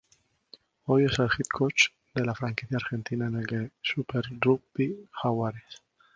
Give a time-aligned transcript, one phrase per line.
[0.85, 5.83] Hoy es el head coach de la franquicia Argentina en el súper rugby, Jaguares.